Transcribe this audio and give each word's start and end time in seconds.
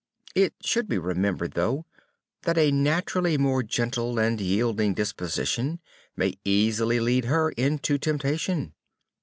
It 0.33 0.55
should 0.63 0.87
be 0.87 0.97
remembered, 0.97 1.51
though, 1.51 1.85
that 2.41 2.57
a 2.57 2.71
naturally 2.71 3.37
more 3.37 3.61
gentle 3.61 4.17
and 4.17 4.41
yielding 4.41 4.95
disposition 4.95 5.79
may 6.17 6.39
easily 6.43 6.99
lead 6.99 7.25
her 7.25 7.51
into 7.51 7.99
temptation. 7.99 8.73